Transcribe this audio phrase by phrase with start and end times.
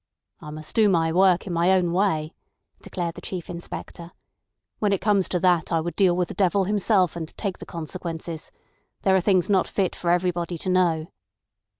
[0.39, 2.33] "I must do my work in my own way,"
[2.81, 4.11] declared the Chief Inspector.
[4.79, 7.67] "When it comes to that I would deal with the devil himself, and take the
[7.67, 8.51] consequences.
[9.03, 11.07] There are things not fit for everybody to know."